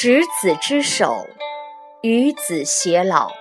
[0.00, 1.26] 执子之手，
[2.02, 3.32] 与子偕老。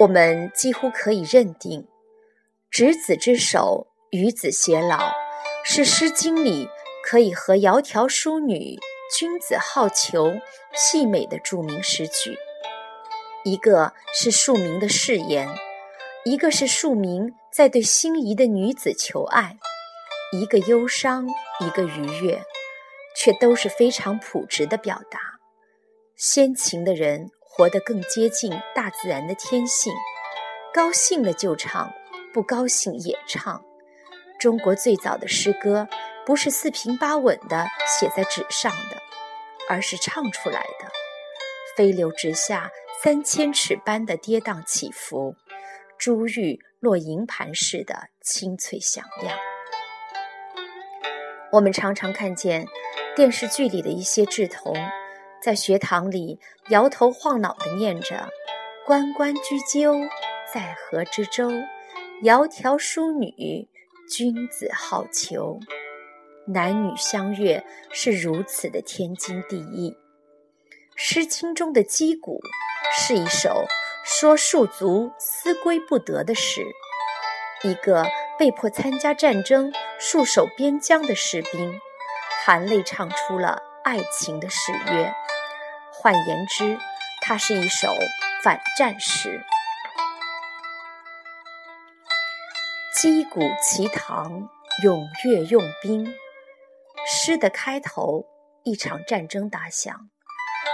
[0.00, 1.86] 我们几乎可以认定
[2.72, 5.12] ，“执子之手，与子偕老”
[5.62, 6.66] 是《诗经》里
[7.04, 8.78] 可以和“窈窕淑女，
[9.14, 10.40] 君子好逑”
[10.74, 12.34] 媲美的著名诗句。
[13.44, 15.46] 一个是庶民的誓言，
[16.24, 19.58] 一个是庶民在对心仪的女子求爱，
[20.32, 21.28] 一个忧伤，
[21.60, 22.42] 一个愉悦。
[23.16, 25.18] 却都是非常朴质的表达。
[26.16, 29.92] 先秦的人活得更接近大自然的天性，
[30.72, 31.92] 高兴了就唱，
[32.32, 33.62] 不高兴也唱。
[34.38, 35.88] 中国最早的诗歌
[36.24, 38.96] 不是四平八稳的写在纸上的，
[39.68, 40.90] 而是唱出来的，
[41.76, 42.70] 飞流直下
[43.02, 45.34] 三千尺般的跌宕起伏，
[45.98, 49.36] 珠玉落银盘似的清脆响亮。
[51.50, 52.66] 我们常常看见。
[53.14, 54.74] 电视剧里的一些稚童，
[55.42, 58.30] 在学堂里摇头晃脑地念着
[58.86, 60.08] “关关雎鸠，
[60.50, 61.50] 在河之洲，
[62.22, 63.68] 窈窕淑女，
[64.08, 65.60] 君子好逑”。
[66.48, 69.90] 男女相悦是如此的天经地义。
[70.96, 72.40] 《诗经》中的击鼓
[72.96, 73.66] 是一首
[74.04, 76.62] 说戍卒思归不得的诗，
[77.62, 78.06] 一个
[78.38, 81.78] 被迫参加战争、戍守边疆的士兵。
[82.44, 85.14] 含泪唱出了爱情的誓约。
[85.92, 86.76] 换言之，
[87.20, 87.94] 它是一首
[88.42, 89.40] 反战诗。
[92.96, 94.48] 击鼓齐堂，
[94.84, 96.12] 踊跃用兵。
[97.06, 98.26] 诗的开头，
[98.64, 100.10] 一场战争打响。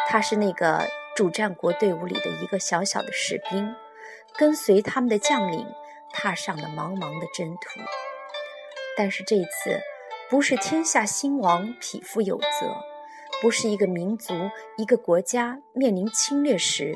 [0.08, 3.76] 他是那个主战国队伍里的一个小小的士兵，
[4.38, 5.66] 跟随他们的将领
[6.14, 7.80] 踏上了茫茫的征途。
[8.96, 9.82] 但是这次。
[10.30, 12.68] 不是天下兴亡，匹夫有责；
[13.40, 14.34] 不是一个民族、
[14.76, 16.94] 一个国家面临侵略时，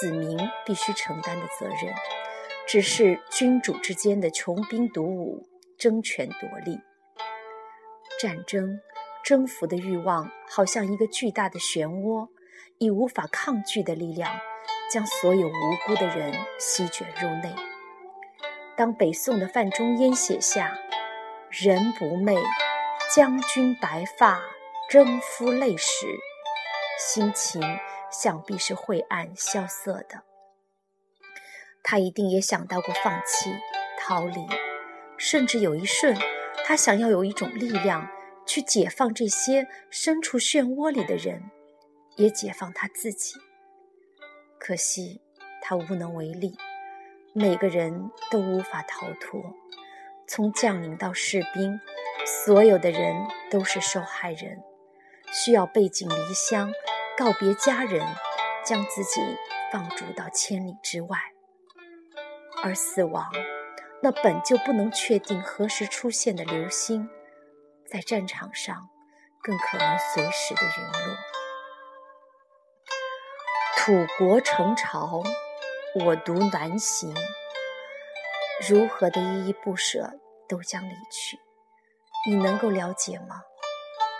[0.00, 1.94] 子民必须承担的责任，
[2.66, 5.46] 只是君主之间的穷兵黩武、
[5.78, 6.80] 争权夺利。
[8.20, 8.80] 战争、
[9.24, 12.28] 征服的欲望，好像一个巨大的漩涡，
[12.78, 14.28] 以无法抗拒的力量，
[14.92, 17.54] 将所有无辜的人席卷入内。
[18.76, 20.76] 当北宋的范仲淹写下
[21.48, 22.36] “人不寐”。
[23.14, 24.40] 将军白发
[24.88, 26.06] 征夫泪时，
[26.98, 27.60] 心情
[28.10, 30.22] 想必是晦暗萧瑟的。
[31.82, 33.50] 他一定也想到过放弃、
[33.98, 34.46] 逃离，
[35.18, 36.16] 甚至有一瞬，
[36.64, 38.08] 他想要有一种力量
[38.46, 41.50] 去解放这些身处漩涡里的人，
[42.16, 43.34] 也解放他自己。
[44.58, 45.20] 可惜
[45.60, 46.56] 他无能为力，
[47.34, 49.42] 每个人都无法逃脱，
[50.26, 51.78] 从将领到士兵。
[52.24, 54.62] 所有的人都是受害人，
[55.32, 56.72] 需要背井离乡，
[57.16, 58.06] 告别家人，
[58.64, 59.20] 将自己
[59.72, 61.18] 放逐到千里之外。
[62.62, 63.30] 而死亡，
[64.02, 67.08] 那本就不能确定何时出现的流星，
[67.90, 68.88] 在战场上
[69.42, 71.16] 更可能随时的陨落。
[73.78, 75.22] 土国成巢，
[76.04, 77.12] 我独南行。
[78.68, 80.12] 如何的依依不舍，
[80.48, 81.36] 都将离去。
[82.28, 83.42] 你能够了解吗？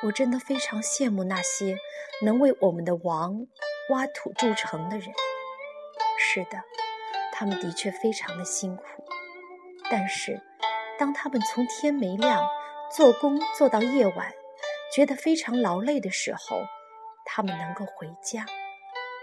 [0.02, 1.76] 我真的非常羡慕那些
[2.24, 3.46] 能为我们的王
[3.90, 5.08] 挖土筑城的人。
[6.18, 6.60] 是的，
[7.32, 8.82] 他们的确非常的辛苦。
[9.88, 10.40] 但是，
[10.98, 12.44] 当他们从天没亮
[12.96, 14.32] 做工做到夜晚，
[14.92, 16.60] 觉得非常劳累的时候，
[17.24, 18.44] 他们能够回家，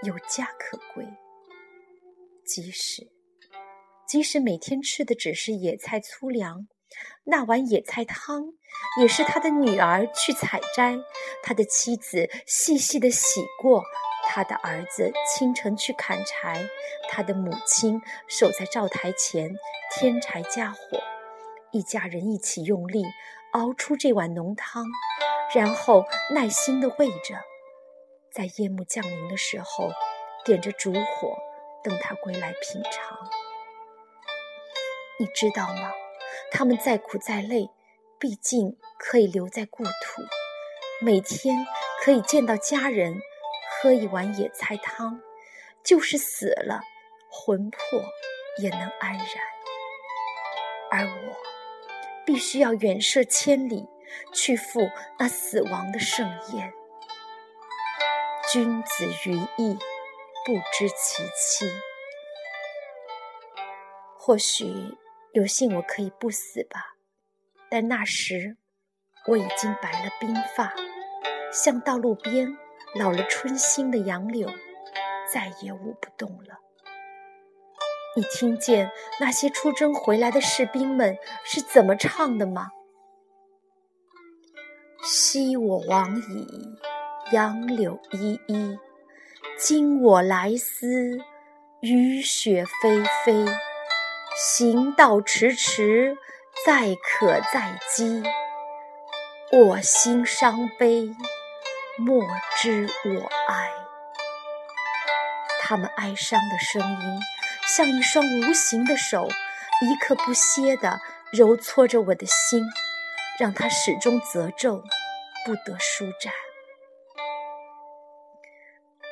[0.04, 1.06] 有家可归。
[2.46, 3.04] 即使，
[4.08, 6.68] 即使每天吃的只是野菜粗粮。
[7.24, 8.54] 那碗野菜汤，
[9.00, 10.98] 也是他的女儿去采摘，
[11.44, 13.84] 他的妻子细细的洗过，
[14.28, 16.68] 他的儿子清晨去砍柴，
[17.10, 19.56] 他的母亲守在灶台前
[19.94, 21.00] 添柴加火，
[21.72, 23.04] 一家人一起用力
[23.54, 24.86] 熬出这碗浓汤，
[25.54, 27.36] 然后耐心的喂着，
[28.32, 29.92] 在夜幕降临的时候，
[30.44, 31.38] 点着烛火
[31.84, 33.18] 等他归来品尝。
[35.20, 35.92] 你知道吗？
[36.52, 37.70] 他们再苦再累，
[38.18, 40.24] 毕竟可以留在故土，
[41.00, 41.66] 每天
[42.04, 43.22] 可以见到家人，
[43.70, 45.22] 喝一碗野菜汤，
[45.84, 46.82] 就是死了，
[47.30, 47.80] 魂魄
[48.58, 49.28] 也能安然。
[50.92, 51.38] 而我，
[52.26, 53.88] 必须要远涉千里，
[54.34, 56.74] 去赴那死亡的盛宴。
[58.52, 59.78] 君子于义，
[60.46, 61.72] 不知其妻。
[64.18, 64.98] 或许。
[65.34, 66.96] 有幸我可以不死吧，
[67.70, 68.58] 但那时
[69.28, 70.74] 我已经白了鬓发，
[71.52, 72.58] 像道路边
[72.96, 74.50] 老了春心的杨柳，
[75.32, 76.60] 再也舞不动了。
[78.16, 81.16] 你听见那些出征回来的士兵们
[81.46, 82.70] 是怎么唱的吗？
[85.04, 86.48] 昔我往矣，
[87.32, 88.78] 杨柳依依；
[89.60, 91.20] 今我来思，
[91.82, 93.69] 雨雪霏霏。
[94.36, 96.18] 行道迟迟，
[96.66, 98.24] 载渴载饥。
[99.52, 101.16] 我心伤悲，
[101.98, 102.24] 莫
[102.56, 103.72] 知我哀。
[105.62, 107.20] 他们哀伤的声音，
[107.66, 109.28] 像一双无形的手，
[109.82, 111.00] 一刻不歇地
[111.32, 112.64] 揉搓着我的心，
[113.40, 114.84] 让它始终褶皱，
[115.46, 116.32] 不得舒展。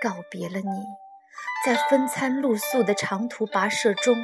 [0.01, 0.85] 告别了你，
[1.67, 4.15] 在分餐露宿的长途跋涉中。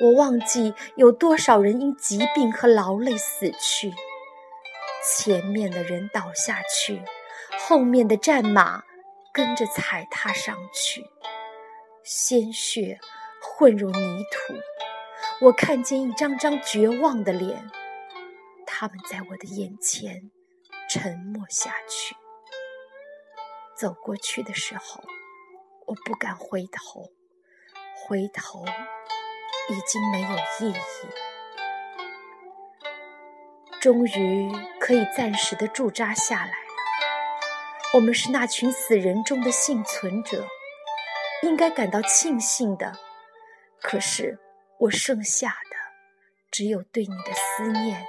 [0.00, 3.92] 我忘记有多少人因疾病和劳累死去，
[5.04, 7.02] 前面的人倒下去，
[7.58, 8.82] 后面的战马
[9.30, 11.04] 跟着踩踏上去，
[12.02, 12.98] 鲜血
[13.42, 14.54] 混入泥土。
[15.44, 17.70] 我看见一张张绝望的脸，
[18.66, 20.30] 他们在我的眼前
[20.88, 22.16] 沉默下去。
[23.76, 25.04] 走过去的时候，
[25.90, 27.10] 我不敢回头，
[27.96, 28.64] 回头。
[29.68, 30.28] 已经没有
[30.60, 30.74] 意义。
[33.80, 36.54] 终于可以暂时的驻扎下来了。
[37.94, 40.46] 我们是那群死人中的幸存者，
[41.42, 42.92] 应该感到庆幸的。
[43.80, 44.38] 可是
[44.78, 45.76] 我剩下的
[46.50, 48.04] 只有对你的思念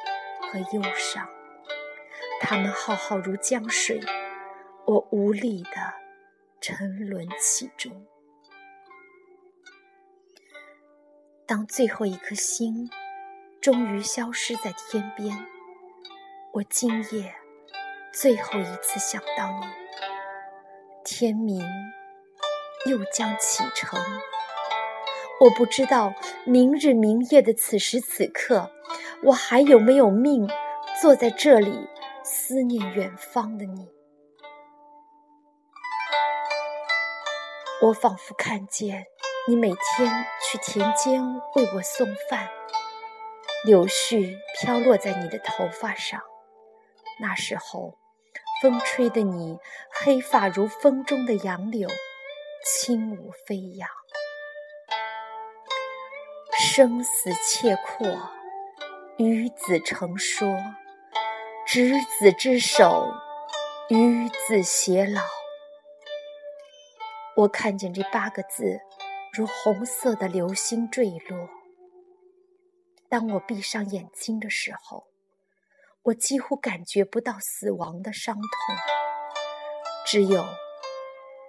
[0.52, 1.30] 和忧伤，
[2.42, 4.02] 他们浩浩如江水，
[4.86, 5.94] 我无力的
[6.62, 8.06] 沉沦其中。
[11.48, 12.88] 当最后一颗星
[13.60, 15.36] 终于消失在天边，
[16.54, 17.34] 我今夜
[18.14, 19.66] 最后一次想到你。
[21.04, 21.60] 天明
[22.86, 24.00] 又将启程，
[25.40, 26.14] 我不知道
[26.46, 28.72] 明日明夜的此时此刻，
[29.24, 30.48] 我还有没有命
[31.02, 31.88] 坐在这里
[32.24, 33.90] 思念远方的你。
[37.82, 39.08] 我仿佛看见。
[39.48, 41.24] 你每天去田间
[41.56, 42.48] 为我送饭，
[43.66, 46.22] 柳絮飘落在你的头发上。
[47.20, 47.98] 那时候，
[48.62, 49.58] 风吹得你
[49.92, 51.90] 黑发如风中的杨柳，
[52.64, 53.90] 轻舞飞扬。
[56.60, 58.30] 生死契阔，
[59.18, 60.48] 与子成说，
[61.66, 63.12] 执子之手，
[63.90, 65.41] 与子偕老。
[67.42, 68.80] 我看见这八个字。
[69.34, 71.50] 如红色的流星坠落。
[73.10, 75.06] 当我闭上眼睛的时候，
[76.04, 78.76] 我几乎感觉不到死亡的伤痛，
[80.06, 80.46] 只有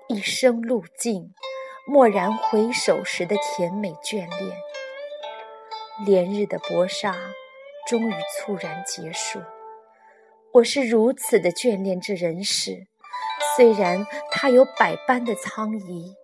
[0.09, 1.35] 一生路径，
[1.89, 4.57] 蓦然回首时的甜美眷恋。
[6.07, 7.17] 连日的搏杀
[7.89, 9.43] 终于猝然结束。
[10.53, 12.87] 我是如此的眷恋这人世，
[13.57, 16.15] 虽然它有百般的苍夷。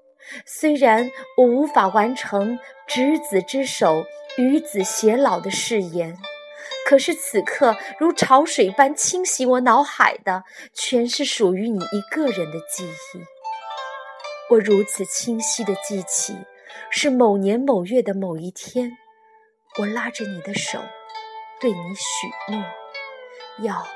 [0.45, 4.05] 虽然我无法完成执子之手，
[4.37, 6.15] 与子偕老的誓言，
[6.87, 13.23] 可是此刻如潮水般侵袭我脑海的，全是属于你一个人的记忆。
[14.51, 16.37] 我如此清晰的记起，
[16.91, 18.99] 是某年某月的某一天，
[19.79, 20.79] 我拉着你的手，
[21.59, 22.63] 对你许诺，
[23.61, 23.87] 要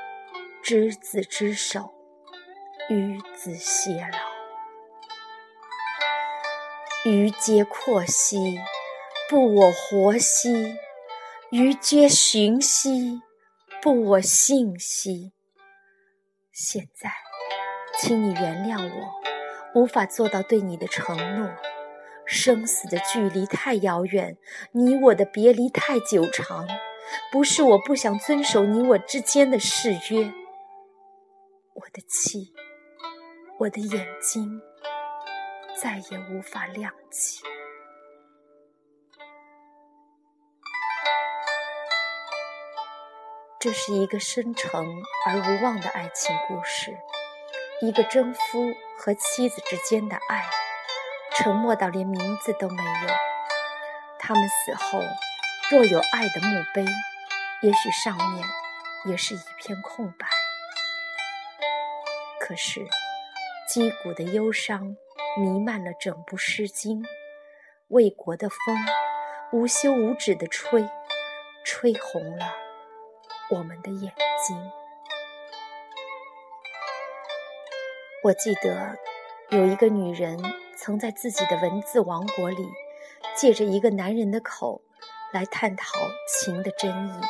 [0.63, 1.92] 执子之手，
[2.89, 4.17] 与子偕老。
[7.05, 8.59] 余皆阔兮，
[9.29, 10.75] 不我活兮；
[11.49, 13.21] 余皆寻兮，
[13.81, 15.31] 不我信兮。
[16.51, 17.09] 现在，
[17.99, 21.49] 请你原谅我，无法做到对你的承诺。
[22.25, 24.37] 生死的距离太遥远，
[24.73, 26.67] 你我的别离太久长。
[27.31, 30.33] 不是我不想遵守你我之间的誓约，
[31.73, 32.53] 我的妻，
[33.63, 34.61] 我的眼睛。
[35.81, 37.41] 再也无法亮起。
[43.59, 44.69] 这是一个深沉
[45.25, 46.93] 而无望的爱情故事，
[47.81, 50.45] 一个征夫和妻子之间的爱，
[51.31, 53.09] 沉默到连名字都没有。
[54.19, 54.99] 他们死后，
[55.71, 56.85] 若有爱的墓碑，
[57.61, 58.45] 也许上面
[59.05, 60.27] 也是一片空白。
[62.41, 62.85] 可是，
[63.67, 64.95] 击鼓的忧伤。
[65.35, 67.01] 弥漫了整部《诗经》，
[67.87, 68.77] 魏国的风
[69.51, 70.87] 无休无止地吹，
[71.65, 72.53] 吹红了
[73.49, 74.13] 我们的眼
[74.45, 74.71] 睛。
[78.21, 78.95] 我记得
[79.49, 80.39] 有一个女人
[80.77, 82.69] 曾在自己的文字王国里，
[83.35, 84.83] 借着一个男人的口
[85.33, 87.21] 来探讨情的真意。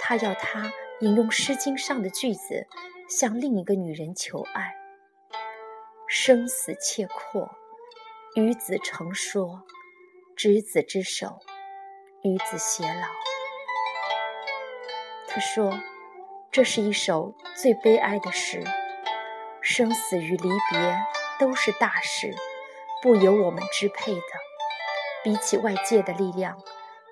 [0.00, 2.66] 她要他引用《诗经》上的句子，
[3.08, 4.74] 向另一个女人求爱。
[6.18, 7.50] 生死契阔，
[8.36, 9.62] 与子成说，
[10.34, 11.40] 执子之手，
[12.22, 13.06] 与子偕老。
[15.28, 15.78] 他说，
[16.50, 18.64] 这是一首最悲哀的诗。
[19.60, 20.98] 生死与离别
[21.38, 22.34] 都是大事，
[23.02, 24.20] 不由我们支配的。
[25.22, 26.56] 比起外界的力量，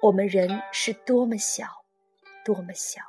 [0.00, 1.66] 我们人是多么小，
[2.42, 3.02] 多么小。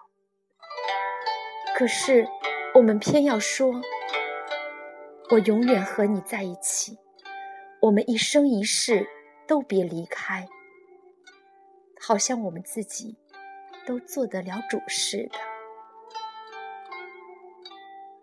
[1.74, 2.28] 可是，
[2.74, 3.82] 我们偏要说
[5.32, 6.98] ：“我永远和你在一起，
[7.82, 9.08] 我们一生一世
[9.48, 10.48] 都别离开。”
[12.00, 13.18] 好像我们自己
[13.88, 15.40] 都做得了主似的。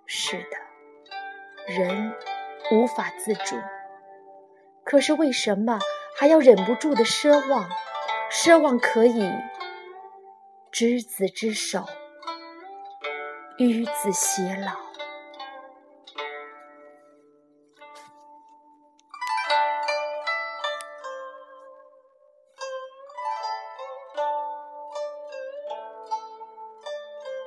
[0.07, 1.75] 是的。
[1.75, 2.13] 人
[2.71, 3.57] 无法自主，
[4.85, 5.79] 可是为什么
[6.19, 7.69] 还要忍不住的奢望？
[8.31, 9.31] 奢望可以
[10.71, 11.85] 执子之手，
[13.59, 14.92] 与子偕老。